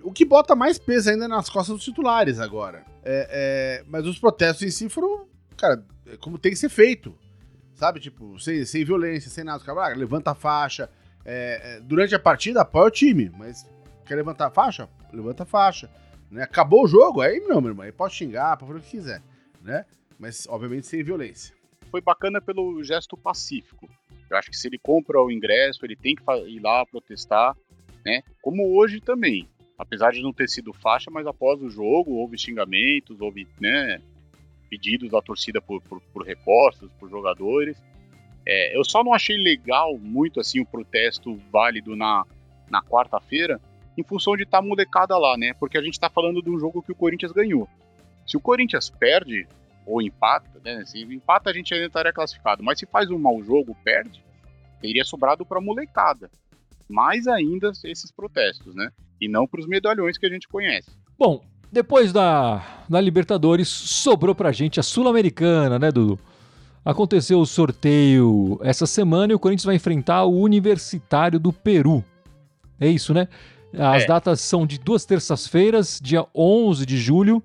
[0.04, 2.84] O que bota mais peso ainda nas costas dos titulares agora.
[3.02, 5.84] É, é, mas os protestos em si foram, cara,
[6.20, 7.12] como tem que ser feito.
[7.78, 8.00] Sabe?
[8.00, 9.62] Tipo, sem, sem violência, sem nada.
[9.64, 10.90] Cara, ah, levanta a faixa.
[11.24, 13.30] É, é, durante a partida, apoia o time.
[13.38, 13.64] Mas
[14.04, 14.88] quer levantar a faixa?
[15.12, 15.88] Levanta a faixa.
[16.28, 16.42] Né?
[16.42, 17.86] Acabou o jogo, aí não, meu irmão.
[17.86, 19.22] Aí pode xingar, pode fazer o que quiser.
[19.62, 19.86] Né?
[20.18, 21.54] Mas, obviamente, sem violência.
[21.88, 23.88] Foi bacana pelo gesto pacífico.
[24.28, 27.56] Eu acho que se ele compra o ingresso, ele tem que ir lá protestar,
[28.04, 28.22] né?
[28.42, 33.20] Como hoje também apesar de não ter sido faixa, mas após o jogo houve xingamentos,
[33.20, 34.02] houve né,
[34.68, 37.80] pedidos da torcida por, por, por reforços, por jogadores.
[38.46, 42.24] É, eu só não achei legal muito assim o protesto válido na,
[42.70, 43.60] na quarta-feira,
[43.96, 45.52] em função de estar tá molecada lá, né?
[45.54, 47.68] Porque a gente está falando de um jogo que o Corinthians ganhou.
[48.26, 49.46] Se o Corinthians perde
[49.86, 50.84] ou empata, né?
[50.86, 54.22] Se empata a gente ainda estaria classificado, mas se faz um mau jogo, perde,
[54.80, 56.30] teria sobrado para molecada.
[56.88, 58.90] Mais ainda esses protestos, né?
[59.20, 60.90] e não para os medalhões que a gente conhece.
[61.18, 66.18] Bom, depois da, da Libertadores, sobrou pra gente a Sul-Americana, né, Dudu?
[66.84, 72.02] Aconteceu o sorteio essa semana e o Corinthians vai enfrentar o Universitário do Peru.
[72.80, 73.28] É isso, né?
[73.74, 74.06] As é.
[74.06, 77.42] datas são de duas terças-feiras, dia 11 de julho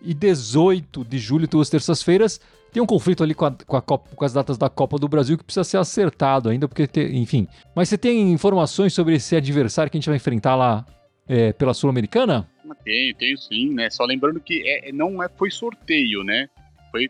[0.00, 2.40] e 18 de julho, duas terças-feiras.
[2.72, 5.06] Tem um conflito ali com, a, com, a Copa, com, as datas da Copa do
[5.06, 7.46] Brasil que precisa ser acertado ainda, porque, te, enfim.
[7.76, 10.84] Mas você tem informações sobre esse adversário que a gente vai enfrentar lá
[11.28, 12.48] é, pela Sul-Americana?
[12.74, 13.90] Tenho, tenho sim, né?
[13.90, 16.48] Só lembrando que é, não é, foi sorteio, né?
[16.90, 17.08] Foi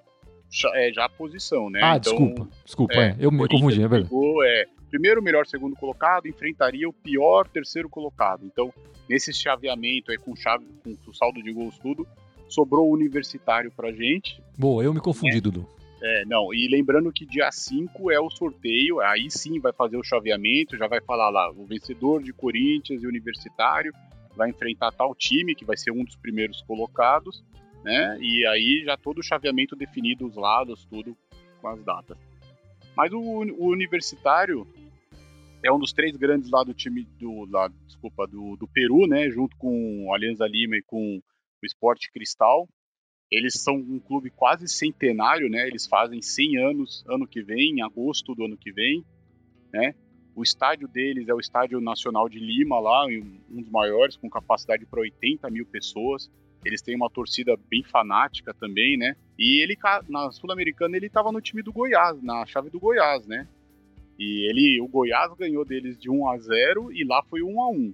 [0.75, 1.81] é, já a posição, né?
[1.83, 4.05] Ah, então, desculpa, desculpa, é, é eu me confundi, é verdade.
[4.05, 8.44] Pegou, é, primeiro melhor segundo colocado enfrentaria o pior terceiro colocado.
[8.44, 8.72] Então,
[9.09, 12.07] nesse chaveamento aí com chave, com o saldo de gols tudo,
[12.48, 14.42] sobrou o universitário pra gente.
[14.57, 15.66] Boa, eu me confundi, Dudu.
[16.05, 20.03] É, não, e lembrando que dia 5 é o sorteio, aí sim vai fazer o
[20.03, 23.92] chaveamento, já vai falar lá, o vencedor de Corinthians e Universitário
[24.37, 27.45] vai enfrentar tal time, que vai ser um dos primeiros colocados,
[27.85, 28.18] né?
[28.21, 31.16] E aí já todo o chaveamento definido, os lados, tudo
[31.61, 32.18] com as datas.
[32.97, 34.66] Mas o, o universitário
[35.64, 39.31] é um dos três grandes lá do time do, lá, desculpa, do, do Peru, né?
[39.31, 42.68] Junto com o Alianza Lima e com o Esporte Cristal.
[43.31, 45.66] Eles são um clube quase centenário, né?
[45.66, 49.05] Eles fazem 100 anos ano que vem, em agosto do ano que vem,
[49.73, 49.95] né?
[50.35, 54.87] O estádio deles é o Estádio Nacional de Lima, lá, um dos maiores, com capacidade
[54.87, 56.31] para 80 mil pessoas.
[56.64, 59.14] Eles têm uma torcida bem fanática também, né?
[59.38, 59.77] E ele,
[60.09, 63.47] na Sul-Americana, ele estava no time do Goiás, na chave do Goiás, né?
[64.18, 67.71] E ele, o Goiás ganhou deles de 1 a 0 e lá foi 1 a
[67.71, 67.92] 1.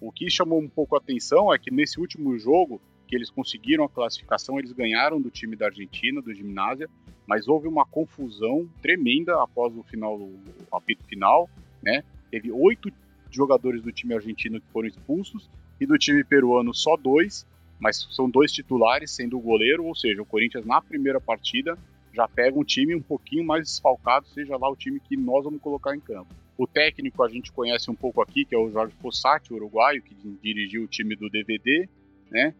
[0.00, 2.80] O que chamou um pouco a atenção é que nesse último jogo,
[3.12, 6.88] que eles conseguiram a classificação, eles ganharam do time da Argentina, do Gimnásia,
[7.26, 10.40] mas houve uma confusão tremenda após o final, o
[10.74, 11.46] apito final,
[11.82, 12.02] né?
[12.30, 12.90] Teve oito
[13.30, 17.46] jogadores do time argentino que foram expulsos e do time peruano só dois,
[17.78, 21.76] mas são dois titulares, sendo o goleiro, ou seja, o Corinthians na primeira partida
[22.14, 25.60] já pega um time um pouquinho mais desfalcado, seja lá o time que nós vamos
[25.60, 26.34] colocar em campo.
[26.56, 30.14] O técnico a gente conhece um pouco aqui, que é o Jorge Fossati, uruguaio, que
[30.42, 31.86] dirigiu o time do DVD,
[32.30, 32.54] né?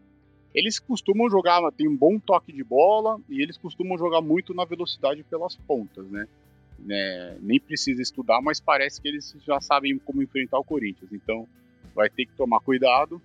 [0.53, 4.65] Eles costumam jogar, tem um bom toque de bola e eles costumam jogar muito na
[4.65, 6.27] velocidade pelas pontas, né?
[6.79, 7.37] né?
[7.41, 11.11] Nem precisa estudar, mas parece que eles já sabem como enfrentar o Corinthians.
[11.11, 11.47] Então
[11.95, 13.21] vai ter que tomar cuidado,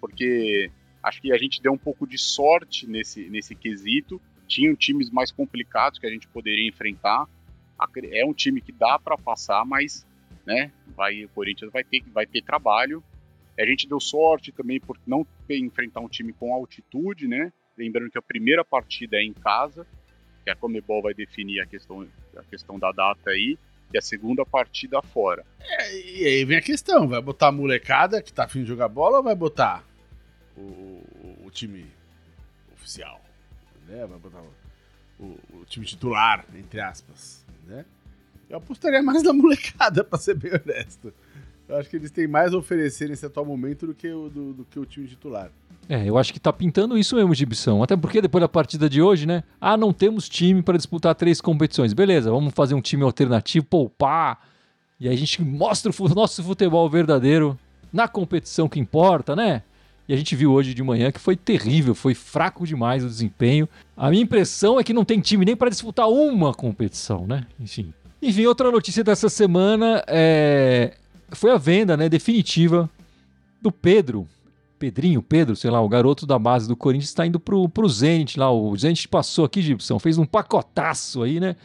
[0.00, 0.70] porque
[1.06, 4.20] Acho que a gente deu um pouco de sorte nesse, nesse quesito.
[4.48, 7.28] Tinham times mais complicados que a gente poderia enfrentar.
[8.10, 10.04] É um time que dá para passar, mas
[10.44, 13.04] né, vai, o Corinthians vai ter, vai ter trabalho.
[13.58, 17.52] A gente deu sorte também por não enfrentar um time com altitude, né?
[17.76, 19.86] Lembrando que a primeira partida é em casa,
[20.44, 23.58] que a Comebol vai definir a questão, a questão da data aí,
[23.92, 25.44] e a segunda partida fora.
[25.60, 28.88] É, e aí vem a questão, vai botar a molecada que tá afim de jogar
[28.88, 29.84] bola ou vai botar
[30.56, 31.02] o,
[31.44, 31.86] o time
[32.72, 33.20] oficial,
[33.86, 34.06] né?
[34.06, 34.42] Vai botar
[35.18, 37.84] o, o, time titular, entre aspas, né?
[38.48, 41.12] Eu apostaria mais na molecada, pra ser bem honesto.
[41.68, 44.52] Eu acho que eles têm mais a oferecer nesse atual momento do que o, do,
[44.52, 45.50] do que o time titular.
[45.88, 47.82] É, eu acho que tá pintando isso mesmo, Gibson.
[47.82, 49.42] Até porque depois da partida de hoje, né?
[49.60, 51.92] Ah, não temos time para disputar três competições.
[51.92, 54.40] Beleza, vamos fazer um time alternativo, poupar.
[54.98, 57.58] E aí a gente mostra o nosso futebol verdadeiro
[57.92, 59.62] na competição que importa, né?
[60.08, 63.68] E a gente viu hoje de manhã que foi terrível, foi fraco demais o desempenho.
[63.96, 67.44] A minha impressão é que não tem time nem para disputar uma competição, né?
[67.58, 67.92] Enfim.
[68.22, 70.94] Enfim, outra notícia dessa semana é...
[71.32, 72.88] foi a venda né, definitiva
[73.60, 74.26] do Pedro.
[74.78, 78.38] Pedrinho, Pedro, sei lá, o garoto da base do Corinthians está indo pro, pro Zenit
[78.38, 78.52] lá.
[78.52, 81.56] O Zenit passou aqui, Gibson, fez um pacotaço aí, né?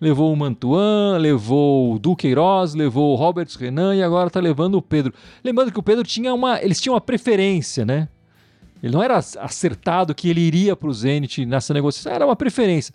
[0.00, 4.82] levou o Mantuan, levou o Duqueiroz, levou o Roberts Renan e agora tá levando o
[4.82, 5.12] Pedro.
[5.44, 6.60] Lembrando que o Pedro tinha uma.
[6.62, 8.08] Eles tinham uma preferência, né?
[8.82, 12.94] Ele não era acertado que ele iria para o Zenit nessa negociação, era uma preferência.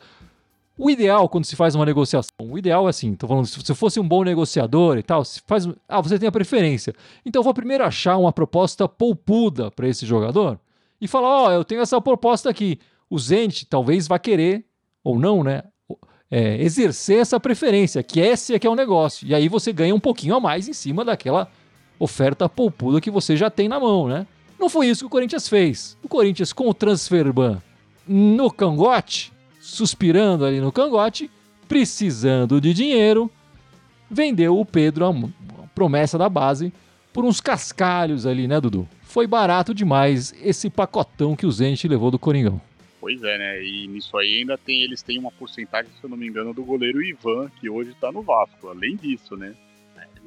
[0.77, 3.73] O ideal, quando se faz uma negociação, o ideal é assim, tô falando, se você
[3.73, 6.93] fosse um bom negociador e tal, se faz, ah, você tem a preferência.
[7.25, 10.59] Então eu vou primeiro achar uma proposta poupuda para esse jogador
[10.99, 12.77] e falar, ó, oh, eu tenho essa proposta aqui.
[13.09, 14.65] O Zenit talvez vá querer,
[15.01, 15.63] ou não, né,
[16.29, 19.25] é, exercer essa preferência, que esse é que é o negócio.
[19.25, 21.47] E aí você ganha um pouquinho a mais em cima daquela
[21.97, 24.27] oferta poupuda que você já tem na mão, né?
[24.59, 25.97] Não foi isso que o Corinthians fez.
[26.03, 27.61] O Corinthians com o transfer ban
[28.07, 29.31] no cangote,
[29.75, 31.29] suspirando ali no cangote,
[31.67, 33.29] precisando de dinheiro,
[34.09, 36.73] vendeu o Pedro, a promessa da base,
[37.13, 38.87] por uns cascalhos ali, né, Dudu?
[39.03, 42.59] Foi barato demais esse pacotão que o Zenit levou do Coringão.
[42.99, 43.63] Pois é, né?
[43.63, 46.63] E nisso aí ainda tem, eles têm uma porcentagem, se eu não me engano, do
[46.63, 48.67] goleiro Ivan, que hoje tá no Vasco.
[48.67, 49.55] Além disso, né?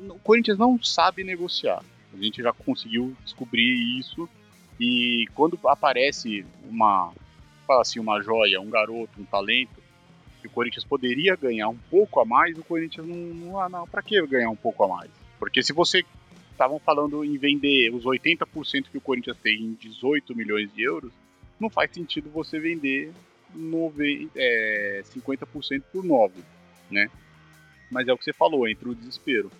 [0.08, 1.82] O Corinthians não sabe negociar.
[2.14, 4.28] A gente já conseguiu descobrir isso.
[4.78, 7.12] E quando aparece uma,
[7.70, 9.82] assim, uma joia, um garoto, um talento,
[10.40, 13.86] que o Corinthians poderia ganhar um pouco a mais, o Corinthians não, não, ah, não
[13.86, 15.10] para que ganhar um pouco a mais?
[15.38, 16.04] Porque se você
[16.50, 21.12] estavam falando em vender os 80% que o Corinthians tem em 18 milhões de euros,
[21.58, 23.12] não faz sentido você vender
[23.54, 26.34] 9, é, 50% por 9,
[26.90, 27.08] né?
[27.90, 29.50] Mas é o que você falou, entre o desespero.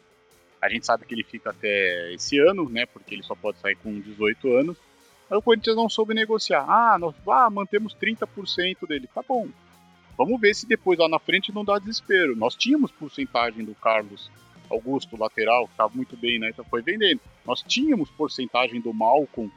[0.61, 2.85] A gente sabe que ele fica até esse ano, né?
[2.87, 4.77] Porque ele só pode sair com 18 anos.
[5.29, 6.65] Mas o Corinthians não soube negociar.
[6.69, 9.09] Ah, nós ah, mantemos 30% dele.
[9.15, 9.49] Tá bom.
[10.17, 12.35] Vamos ver se depois lá na frente não dá desespero.
[12.35, 14.31] Nós tínhamos porcentagem do Carlos
[14.71, 16.51] Augusto, lateral, que estava muito bem, né?
[16.51, 17.21] Então foi vendendo.
[17.47, 19.51] Nós tínhamos porcentagem do Malcolm,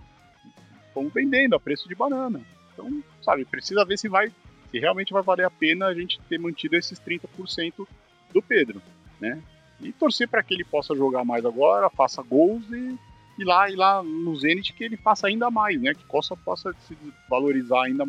[0.88, 2.42] estão vendendo a preço de banana.
[2.74, 4.32] Então, sabe, precisa ver se vai,
[4.70, 7.88] se realmente vai valer a pena a gente ter mantido esses 30%
[8.34, 8.82] do Pedro,
[9.20, 9.42] né?
[9.82, 12.98] E torcer para que ele possa jogar mais agora, faça gols e,
[13.42, 15.94] e lá, e lá no Zenit que ele faça ainda mais, né?
[15.94, 16.96] Que possa, possa se
[17.30, 18.06] valorizar ainda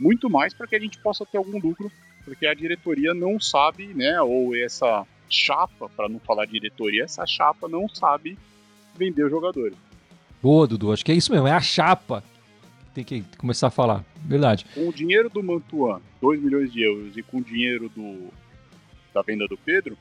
[0.00, 1.90] muito mais para que a gente possa ter algum lucro,
[2.24, 4.20] porque a diretoria não sabe, né?
[4.22, 8.38] Ou essa chapa, para não falar diretoria, essa chapa não sabe
[8.96, 9.76] vender os jogadores.
[10.42, 12.24] Boa, Dudu, acho que é isso mesmo, é a chapa
[12.94, 14.66] que tem que começar a falar, verdade.
[14.74, 18.28] Com o dinheiro do Mantuan, 2 milhões de euros, e com o dinheiro do,
[19.14, 19.96] da venda do Pedro,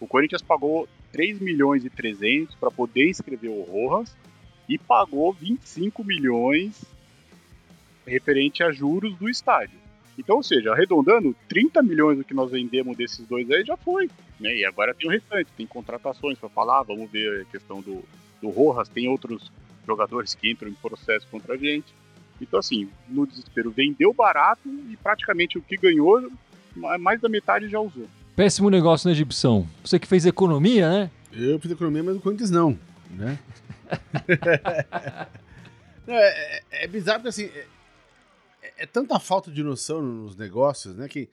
[0.00, 4.16] o Corinthians pagou 3 milhões e 300 para poder inscrever o Rojas
[4.68, 6.84] e pagou 25 milhões
[8.04, 9.78] referente a juros do estádio.
[10.18, 14.10] Então, ou seja, arredondando, 30 milhões do que nós vendemos desses dois aí já foi.
[14.40, 14.56] Né?
[14.56, 18.02] E agora tem o restante, tem contratações para falar, vamos ver a questão do,
[18.42, 19.52] do Rojas, tem outros
[19.86, 21.94] jogadores que entram em processo contra a gente.
[22.40, 26.28] Então, assim, no desespero, vendeu barato e praticamente o que ganhou,
[26.74, 28.08] mais da metade já usou.
[28.36, 29.66] Péssimo negócio na né, Egipção.
[29.84, 31.10] Você que fez economia, né?
[31.32, 32.78] Eu fiz economia, mas o Corinthians não,
[33.10, 33.38] né?
[36.06, 36.28] não é,
[36.70, 37.50] é, é, bizarro porque, assim,
[38.62, 41.28] é, é, tanta falta de noção nos negócios, né, que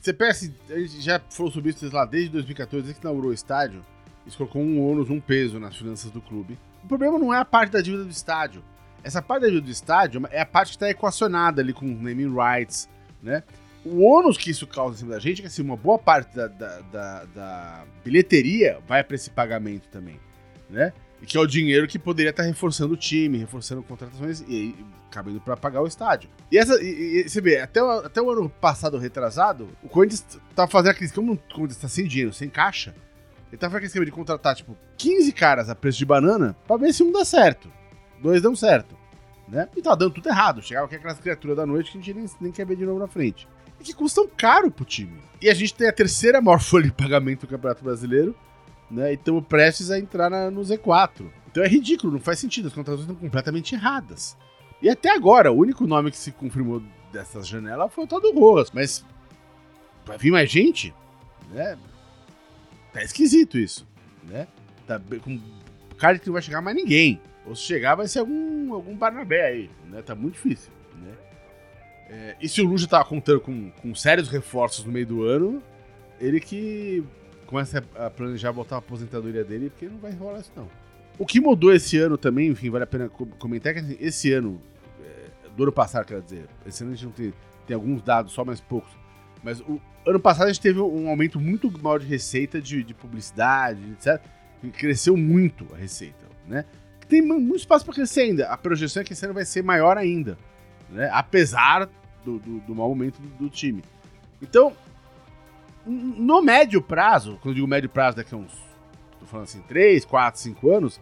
[0.00, 3.34] você assim, a gente já falou sobre isso lá desde 2014, desde que inaugurou o
[3.34, 3.84] estádio,
[4.26, 6.58] isso colocou um ônus, um peso nas finanças do clube.
[6.82, 8.62] O problema não é a parte da dívida do estádio.
[9.02, 12.34] Essa parte da dívida do estádio é a parte que está equacionada ali com naming
[12.34, 12.88] rights,
[13.22, 13.42] né?
[13.84, 16.36] O ônus que isso causa em cima da gente é que assim, uma boa parte
[16.36, 20.20] da, da, da, da bilheteria vai para esse pagamento também,
[20.68, 20.92] né?
[21.22, 24.54] E que é o dinheiro que poderia estar tá reforçando o time, reforçando contratações e,
[24.54, 26.30] e cabendo para pagar o estádio.
[26.50, 30.24] E essa, e, e, você vê, até o, até o ano passado retrasado, o Corinthians
[30.54, 32.94] tá fazendo aquele como o Corinthians tá sem dinheiro, sem caixa,
[33.50, 36.76] ele tá fazendo aquele esquema de contratar, tipo, 15 caras a preço de banana pra
[36.76, 37.70] ver se um dá certo.
[38.22, 38.96] Dois dão certo.
[39.48, 39.68] Né?
[39.76, 40.62] E tá dando tudo errado.
[40.62, 43.08] Chegava aquelas criaturas da noite que a gente nem, nem quer ver de novo na
[43.08, 43.48] frente.
[43.80, 45.18] E que custam caro pro time.
[45.40, 48.36] E a gente tem a terceira maior folha de pagamento do Campeonato Brasileiro,
[48.90, 49.12] né?
[49.12, 51.30] E estamos prestes a entrar na, no Z4.
[51.50, 52.68] Então é ridículo, não faz sentido.
[52.68, 54.36] As contratações estão completamente erradas.
[54.82, 58.32] E até agora, o único nome que se confirmou dessa janela foi o tal do
[58.32, 58.70] Rojas.
[58.70, 59.04] Mas
[60.06, 60.94] vai vir mais gente?
[61.50, 61.76] Né?
[62.92, 63.86] Tá esquisito isso.
[64.22, 64.46] Né?
[64.86, 65.40] Tá com
[65.98, 67.20] cara que não vai chegar mais ninguém.
[67.46, 69.70] Ou se chegar, vai ser algum, algum Barnabé aí.
[69.88, 70.02] Né?
[70.02, 70.72] Tá muito difícil.
[70.94, 71.12] Né?
[72.10, 75.62] É, e se o Luja tava contando com, com sérios reforços no meio do ano,
[76.20, 77.04] ele que
[77.46, 80.68] começa a planejar voltar a aposentadoria dele, porque não vai rolar isso não.
[81.16, 84.60] O que mudou esse ano também, enfim, vale a pena comentar, que assim, esse ano,
[85.04, 87.32] é, do ano passado, quer dizer, esse ano a gente não tem,
[87.64, 88.90] tem alguns dados, só mais poucos,
[89.42, 92.92] mas o ano passado a gente teve um aumento muito maior de receita, de, de
[92.92, 94.20] publicidade, etc.
[94.72, 96.64] Cresceu muito a receita, né?
[97.08, 98.48] Tem muito espaço para crescer ainda.
[98.48, 100.36] A projeção é que esse ano vai ser maior ainda,
[100.90, 101.08] né?
[101.12, 101.88] Apesar
[102.24, 103.82] do, do, do mau momento do, do time.
[104.40, 104.72] Então,
[105.86, 108.52] no médio prazo, quando eu digo médio prazo, daqui a uns,
[109.18, 111.00] tô falando assim, 3, 4, 5 anos,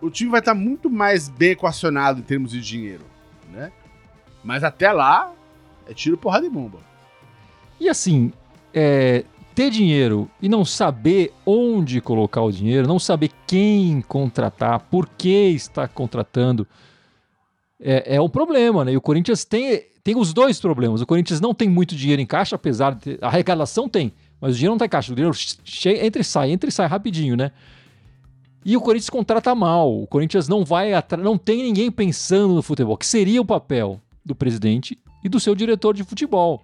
[0.00, 3.04] o time vai estar muito mais bem equacionado em termos de dinheiro,
[3.50, 3.72] né?
[4.44, 5.32] Mas até lá,
[5.86, 6.78] é tiro, porrada e bomba.
[7.80, 8.32] E assim,
[8.72, 15.08] é, ter dinheiro e não saber onde colocar o dinheiro, não saber quem contratar, por
[15.08, 16.66] que está contratando,
[17.80, 18.92] é, é um problema, né?
[18.92, 21.00] E o Corinthians tem, tem os dois problemas.
[21.00, 24.52] O Corinthians não tem muito dinheiro em caixa, apesar de ter, a arrecadação tem, mas
[24.52, 25.10] o dinheiro não está em caixa.
[25.10, 25.36] O dinheiro
[26.00, 27.50] entra e sai, entra e sai rapidinho, né?
[28.64, 30.02] E o Corinthians contrata mal.
[30.02, 34.32] O Corinthians não vai não tem ninguém pensando no futebol, que seria o papel do
[34.32, 36.62] presidente e do seu diretor de futebol.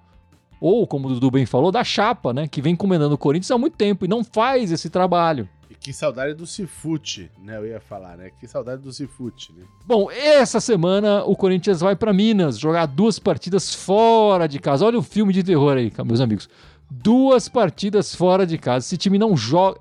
[0.60, 2.46] Ou, como o Dudu bem falou, da chapa, né?
[2.46, 5.48] Que vem comandando o Corinthians há muito tempo e não faz esse trabalho.
[5.82, 7.56] Que saudade do Cifute, né?
[7.58, 8.30] Eu ia falar, né?
[8.38, 9.64] Que saudade do Cifute, né?
[9.84, 14.86] Bom, essa semana o Corinthians vai para Minas jogar duas partidas fora de casa.
[14.86, 16.48] Olha o filme de terror aí, meus amigos
[16.92, 18.84] duas partidas fora de casa.
[18.84, 19.78] Esse time não joga.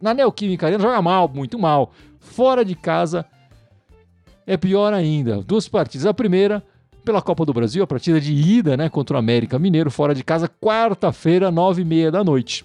[0.00, 1.92] Na Neoquímica Arena joga mal, muito mal.
[2.18, 3.24] Fora de casa
[4.46, 5.42] é pior ainda.
[5.42, 6.06] Duas partidas.
[6.06, 6.62] A primeira
[7.04, 10.22] pela Copa do Brasil, a partida de ida né, contra o América Mineiro, fora de
[10.22, 12.64] casa, quarta-feira, nove e meia da noite.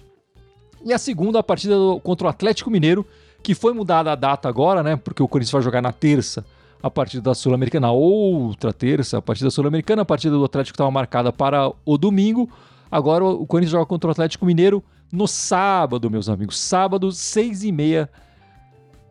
[0.86, 3.04] E a segunda, a partida contra o Atlético Mineiro,
[3.42, 4.94] que foi mudada a data agora, né?
[4.94, 6.46] Porque o Corinthians vai jogar na terça
[6.80, 11.32] a partida da Sul-Americana, outra terça, a partida Sul-Americana, a partida do Atlético estava marcada
[11.32, 12.48] para o domingo.
[12.88, 16.56] Agora o Corinthians joga contra o Atlético Mineiro no sábado, meus amigos.
[16.56, 18.08] Sábado, seis e meia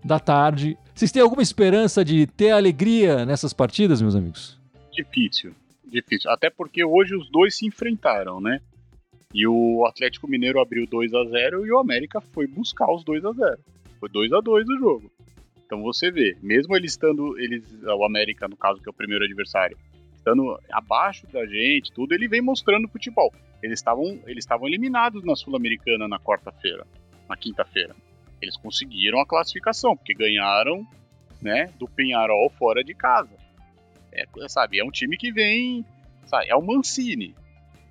[0.01, 0.77] da tarde.
[0.93, 4.57] Vocês têm alguma esperança de ter alegria nessas partidas, meus amigos?
[4.93, 6.31] Difícil, difícil.
[6.31, 8.61] Até porque hoje os dois se enfrentaram, né?
[9.35, 13.25] E o Atlético Mineiro abriu 2 a 0 e o América foi buscar os 2
[13.25, 13.59] a 0
[13.99, 15.11] Foi 2 a 2 o jogo.
[15.65, 19.25] Então você vê, mesmo eles estando, eles, o América, no caso, que é o primeiro
[19.25, 19.77] adversário,
[20.15, 23.29] estando abaixo da gente, tudo, ele vem mostrando futebol.
[23.61, 26.87] Eles estavam eles estavam eliminados na Sul-Americana na quarta-feira,
[27.27, 27.93] na quinta-feira.
[28.41, 30.87] Eles conseguiram a classificação, porque ganharam
[31.41, 33.35] né, do Penharol fora de casa.
[34.13, 35.83] É, sabe, é um time que vem,
[36.25, 37.35] sabe, é o Mancini.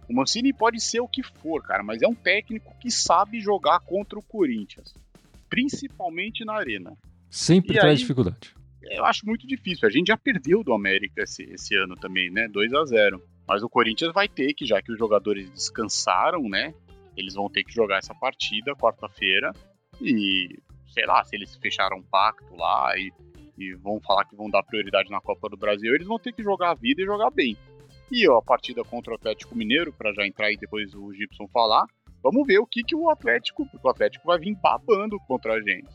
[0.09, 3.81] O Mancini pode ser o que for, cara, mas é um técnico que sabe jogar
[3.81, 4.95] contra o Corinthians,
[5.49, 6.97] principalmente na arena.
[7.31, 8.55] Sempre e traz aí, dificuldade.
[8.83, 9.88] Eu acho muito difícil.
[9.88, 12.49] A gente já perdeu do América esse, esse ano também, né?
[12.49, 16.75] 2 a 0 Mas o Corinthians vai ter que, já que os jogadores descansaram, né?
[17.17, 19.53] Eles vão ter que jogar essa partida quarta-feira.
[20.01, 23.11] E, sei lá, se eles fecharam um pacto lá e,
[23.57, 26.43] e vão falar que vão dar prioridade na Copa do Brasil, eles vão ter que
[26.43, 27.57] jogar a vida e jogar bem.
[28.11, 31.49] E ó, a partida contra o Atlético Mineiro, para já entrar e depois o Gibson
[31.49, 31.85] falar,
[32.23, 35.88] vamos ver o que, que o Atlético, o Atlético vai vir babando contra a gente.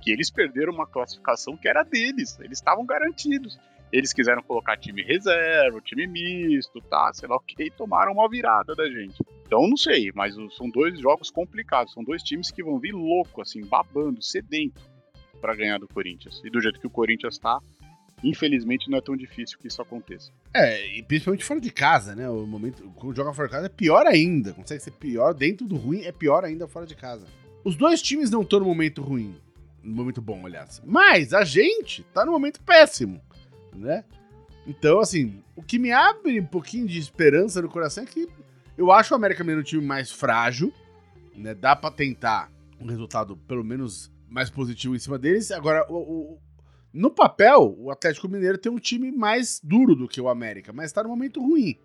[0.00, 3.58] Que eles perderam uma classificação que era deles, eles estavam garantidos.
[3.92, 8.28] Eles quiseram colocar time reserva, time misto, tá, sei lá o que, e tomaram uma
[8.28, 9.20] virada da gente.
[9.44, 13.42] Então não sei, mas são dois jogos complicados, são dois times que vão vir louco,
[13.42, 14.80] assim, babando, sedento
[15.40, 16.40] para ganhar do Corinthians.
[16.44, 17.58] E do jeito que o Corinthians tá,
[18.22, 20.30] infelizmente não é tão difícil que isso aconteça.
[20.54, 22.28] É, e principalmente fora de casa, né?
[22.28, 24.52] O momento quando joga fora de casa é pior ainda.
[24.52, 27.26] Consegue ser pior dentro do ruim, é pior ainda fora de casa.
[27.64, 29.34] Os dois times não estão no momento ruim,
[29.82, 30.80] no momento bom, aliás.
[30.84, 33.20] Mas a gente tá no momento péssimo,
[33.74, 34.04] né?
[34.66, 38.28] Então, assim, o que me abre um pouquinho de esperança no coração é que
[38.76, 40.72] eu acho o América Mineiro um time mais frágil,
[41.34, 41.54] né?
[41.54, 45.50] Dá para tentar um resultado pelo menos mais positivo em cima deles.
[45.50, 46.38] Agora, o, o,
[46.92, 50.92] no papel, o Atlético Mineiro tem um time mais duro do que o América, mas
[50.92, 51.78] tá no momento ruim.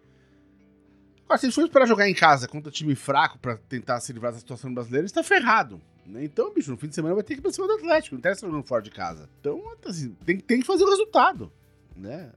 [1.25, 4.31] Agora, se ele for esperar jogar em casa contra time fraco para tentar se livrar
[4.31, 5.81] da situação brasileira, está ferrado.
[6.05, 6.23] Né?
[6.23, 8.19] Então, bicho, no fim de semana vai ter que ir pra cima do Atlético, não
[8.19, 9.27] interessa jogando fora de casa.
[9.39, 11.51] Então, assim, tem, tem que fazer o resultado.
[11.95, 12.31] Né?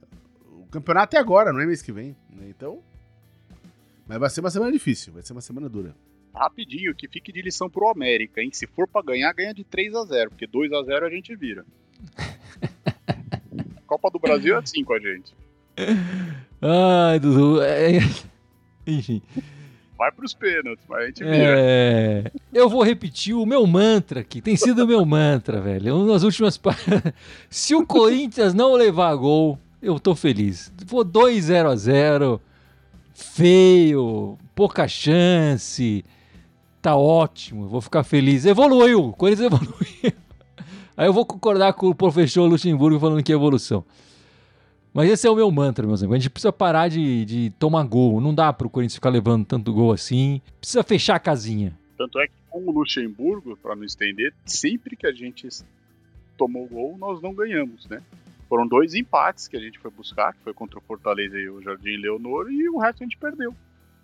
[0.57, 2.15] O campeonato é agora, não é mês que vem.
[2.31, 2.47] Né?
[2.49, 2.83] Então,
[4.07, 5.95] mas vai ser uma semana difícil, vai ser uma semana dura.
[6.33, 8.49] Rapidinho, que fique de lição pro América, hein?
[8.51, 11.35] Se for para ganhar, ganha de 3 a 0 porque 2 a 0 a gente
[11.35, 11.63] vira.
[13.89, 15.33] Copa do Brasil é assim com a gente.
[16.61, 17.59] Ai, Dudu.
[17.59, 17.97] É...
[18.85, 19.19] Enfim.
[19.97, 21.55] Vai pros pênaltis, mas a gente vira.
[21.57, 22.31] É...
[22.53, 24.41] Eu vou repetir o meu mantra aqui.
[24.41, 26.05] Tem sido o meu mantra, velho.
[26.05, 26.61] Nas últimas.
[27.49, 30.71] Se o Corinthians não levar gol, eu tô feliz.
[30.85, 32.41] Vou 2 0 a 0
[33.11, 36.05] feio, pouca chance.
[36.79, 38.45] Tá ótimo, vou ficar feliz.
[38.45, 40.28] Evoluiu, o Corinthians evoluiu.
[40.99, 43.85] Aí eu vou concordar com o professor Luxemburgo falando que é evolução.
[44.93, 46.15] Mas esse é o meu mantra, meus amigos.
[46.17, 48.19] A gente precisa parar de, de tomar gol.
[48.19, 50.41] Não dá pro Corinthians ficar levando tanto gol assim.
[50.59, 51.73] Precisa fechar a casinha.
[51.97, 55.47] Tanto é que com o Luxemburgo, para não estender, sempre que a gente
[56.37, 58.01] tomou gol, nós não ganhamos, né?
[58.49, 61.61] Foram dois empates que a gente foi buscar, que foi contra o Fortaleza e o
[61.61, 63.55] Jardim Leonor, e o resto a gente perdeu.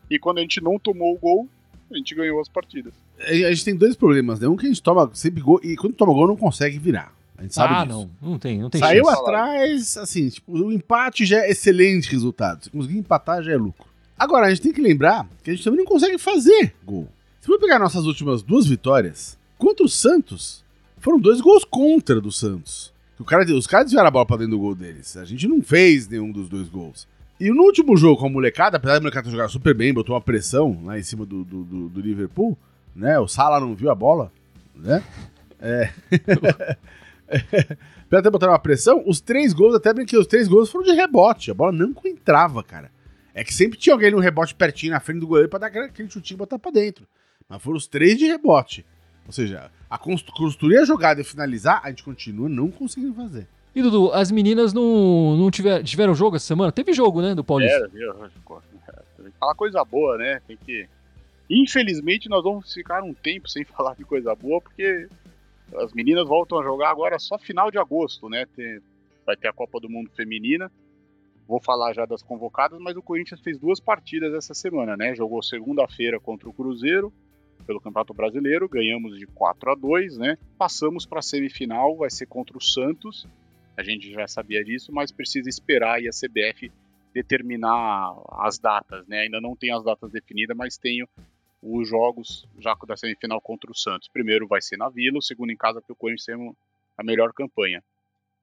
[0.09, 1.49] E quando a gente não tomou o gol,
[1.91, 2.93] a gente ganhou as partidas.
[3.19, 4.47] A gente tem dois problemas, né?
[4.47, 7.13] Um que a gente toma sempre gol, e quando toma gol não consegue virar.
[7.37, 8.09] A gente sabe ah, disso.
[8.21, 9.21] não, não tem, não tem Saiu chance.
[9.21, 12.63] atrás, assim, tipo, o empate já é excelente resultado.
[12.63, 13.85] Se conseguir empatar, já é lucro.
[14.17, 17.09] Agora, a gente tem que lembrar que a gente também não consegue fazer gol.
[17.41, 20.63] Se for pegar nossas últimas duas vitórias, contra o Santos,
[20.97, 22.93] foram dois gols contra do Santos.
[23.19, 25.15] O cara, os caras desviaram a bola pra dentro do gol deles.
[25.17, 27.07] A gente não fez nenhum dos dois gols.
[27.39, 30.21] E no último jogo com a molecada, apesar da molecada jogar super bem, botou uma
[30.21, 32.57] pressão lá em cima do, do, do, do Liverpool,
[32.95, 33.19] né?
[33.19, 34.31] O Salah não viu a bola,
[34.73, 35.03] né?
[35.59, 35.91] É.
[38.05, 40.85] Apesar de botar uma pressão, os três gols, até bem que os três gols foram
[40.85, 41.51] de rebote.
[41.51, 42.91] A bola não entrava, cara.
[43.33, 46.09] É que sempre tinha alguém no rebote pertinho na frente do goleiro pra dar aquele
[46.09, 47.05] chutinho e botar pra dentro.
[47.49, 48.85] Mas foram os três de rebote.
[49.25, 53.47] Ou seja, a construir a jogada e finalizar, a gente continua não conseguindo fazer.
[53.75, 56.71] E Dudu, as meninas não, não tiver, tiveram jogo essa semana?
[56.71, 57.75] Teve jogo, né, do Paulista?
[57.75, 58.13] Era, viu?
[59.37, 60.39] Falar coisa boa, né?
[60.47, 60.87] Tem que.
[61.49, 65.07] Infelizmente, nós vamos ficar um tempo sem falar de coisa boa, porque
[65.75, 68.45] as meninas voltam a jogar agora só final de agosto, né?
[68.55, 68.79] Tem,
[69.25, 70.71] vai ter a Copa do Mundo Feminina.
[71.47, 75.13] Vou falar já das convocadas, mas o Corinthians fez duas partidas essa semana, né?
[75.15, 77.13] Jogou segunda-feira contra o Cruzeiro
[77.65, 80.37] pelo Campeonato Brasileiro, ganhamos de 4 a 2, né?
[80.57, 83.27] Passamos para a semifinal, vai ser contra o Santos.
[83.77, 86.71] A gente já sabia disso, mas precisa esperar e a CBF
[87.13, 89.21] determinar as datas, né?
[89.21, 91.07] Ainda não tem as datas definidas, mas tenho
[91.67, 94.07] os jogos já da semifinal contra o Santos.
[94.07, 96.55] Primeiro vai ser na Vila, o segundo em casa, que o Corinthians tem
[96.97, 97.83] a melhor campanha.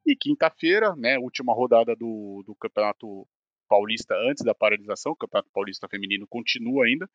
[0.05, 3.27] E quinta-feira, né, última rodada do, do Campeonato
[3.69, 7.09] Paulista antes da paralisação, o Campeonato Paulista Feminino continua ainda.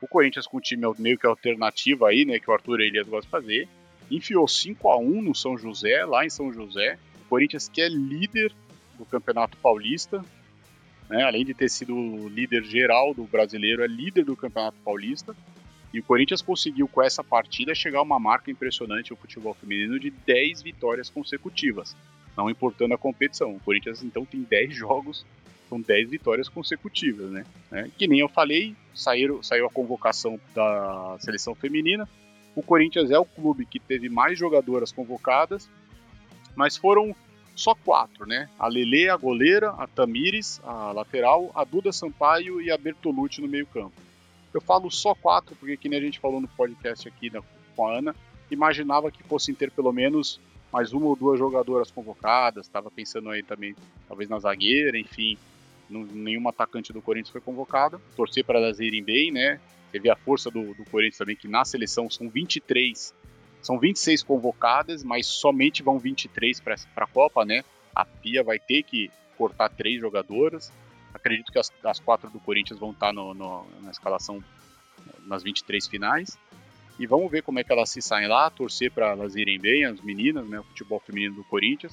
[0.00, 3.26] O Corinthians com o time meio que alternativo aí, né, que o Arthur Elias gosta
[3.26, 3.68] de fazer,
[4.10, 6.98] enfiou 5 a 1 no São José, lá em São José.
[7.24, 8.52] O Corinthians que é líder
[8.98, 10.24] do Campeonato Paulista,
[11.08, 15.36] né, além de ter sido líder geral do brasileiro, é líder do Campeonato Paulista.
[15.92, 19.98] E o Corinthians conseguiu com essa partida chegar a uma marca impressionante no futebol feminino
[19.98, 21.94] de 10 vitórias consecutivas.
[22.36, 23.54] não importando a competição.
[23.54, 25.26] O Corinthians então tem 10 jogos,
[25.68, 27.44] são 10 vitórias consecutivas, né?
[27.70, 32.08] É, que nem eu falei, saíram, saiu a convocação da seleção feminina.
[32.54, 35.68] O Corinthians é o clube que teve mais jogadoras convocadas,
[36.54, 37.14] mas foram
[37.54, 38.48] só quatro, né?
[38.58, 43.48] A Lele, a goleira, a Tamires, a lateral, a Duda Sampaio e a Bertolucci no
[43.48, 43.92] meio-campo.
[44.52, 47.42] Eu falo só quatro porque, que nem a gente falou no podcast aqui da,
[47.74, 48.16] com a Ana,
[48.50, 50.40] imaginava que fossem ter pelo menos
[50.72, 52.66] mais uma ou duas jogadoras convocadas.
[52.66, 53.74] Estava pensando aí também,
[54.08, 55.38] talvez na zagueira, enfim.
[55.88, 58.00] nenhum atacante do Corinthians foi convocado.
[58.16, 59.60] Torcer para elas irem bem, né?
[59.90, 63.14] Você vê a força do, do Corinthians também, que na seleção são 23
[63.62, 67.62] são 26 convocadas, mas somente vão 23 para a Copa, né?
[67.94, 70.72] A Pia vai ter que cortar três jogadoras.
[71.14, 74.42] Acredito que as, as quatro do Corinthians vão estar tá no, no, na escalação
[75.26, 76.38] nas 23 finais.
[76.98, 79.84] E vamos ver como é que elas se saem lá, torcer para elas irem bem,
[79.84, 80.60] as meninas, né?
[80.60, 81.92] O futebol feminino do Corinthians.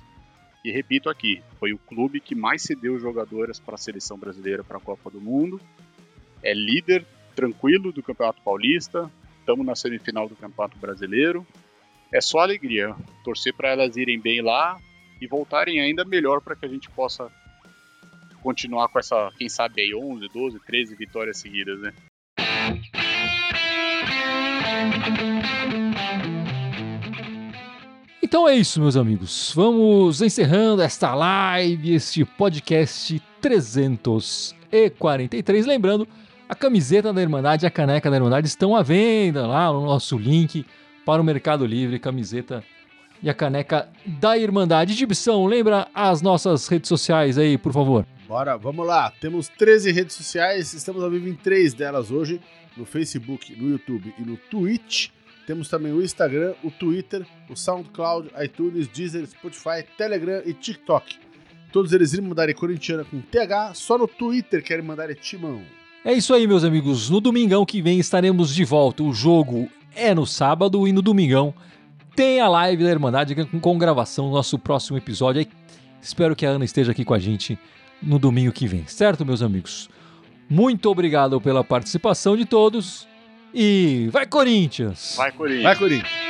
[0.64, 4.78] E repito aqui, foi o clube que mais cedeu jogadoras para a seleção brasileira para
[4.78, 5.60] a Copa do Mundo.
[6.44, 9.10] É líder tranquilo do Campeonato Paulista,
[9.40, 11.48] estamos na semifinal do Campeonato Brasileiro.
[12.12, 12.94] É só alegria.
[13.24, 14.78] Torcer para elas irem bem lá
[15.22, 17.32] e voltarem ainda melhor para que a gente possa
[18.40, 21.94] continuar com essa, quem sabe aí 11, 12, 13 vitórias seguidas, né?
[28.22, 29.52] Então é isso, meus amigos.
[29.56, 35.66] Vamos encerrando esta live, este podcast 343.
[35.66, 36.08] Lembrando
[36.48, 40.18] a camiseta da Irmandade e a caneca da Irmandade estão à venda lá no nosso
[40.18, 40.66] link
[41.06, 42.62] para o Mercado Livre, camiseta
[43.22, 44.94] e a caneca da Irmandade.
[44.94, 48.06] Gibson, lembra as nossas redes sociais aí, por favor.
[48.30, 49.12] Bora, vamos lá.
[49.20, 52.40] Temos 13 redes sociais, estamos ao vivo em três delas hoje,
[52.78, 55.08] no Facebook, no YouTube e no Twitch.
[55.48, 61.18] Temos também o Instagram, o Twitter, o SoundCloud, iTunes, Deezer, Spotify, Telegram e TikTok.
[61.74, 65.64] Todos eles Irmandade Corintiana com TH, só no Twitter que é Irmandade Timão.
[66.06, 67.10] É isso aí, meus amigos.
[67.10, 69.02] No domingão que vem estaremos de volta.
[69.02, 71.52] O jogo é no sábado e no domingão
[72.16, 75.48] tem a live da Irmandade com gravação do nosso próximo episódio.
[76.00, 77.58] Espero que a Ana esteja aqui com a gente
[78.02, 79.90] no domingo que vem, certo, meus amigos?
[80.50, 83.08] Muito obrigado pela participação de todos
[83.54, 85.16] e vai Corinthians!
[85.16, 85.64] Vai Corinthians!
[85.64, 86.30] Vai Corinthians!